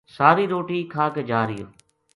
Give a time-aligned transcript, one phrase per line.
[0.15, 1.67] ساری روٹی کھا کے جا رہیو